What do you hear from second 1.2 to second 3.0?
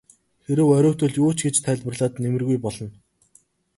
юу ч гэж тайлбарлаад нэмэргүй болно.